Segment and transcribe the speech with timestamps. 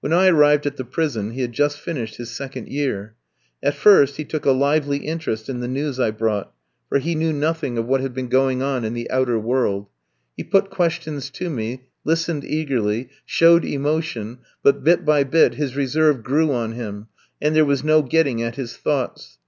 [0.00, 3.16] When I arrived at the prison he had just finished his second year.
[3.62, 6.54] At first he took a lively interest in the news I brought,
[6.88, 9.88] for he knew nothing of what had been going on in the outer world;
[10.38, 16.22] he put questions to me, listened eagerly, showed emotion, but, bit by bit, his reserve
[16.22, 17.08] grew on him
[17.38, 19.38] and there was no getting at his thoughts.